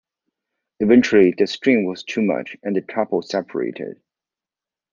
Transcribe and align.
Eventually, 0.79 1.35
the 1.37 1.45
strain 1.45 1.85
was 1.85 2.03
too 2.03 2.23
much 2.23 2.57
and 2.63 2.75
the 2.75 2.81
couple 2.81 3.21
separated. 3.21 4.01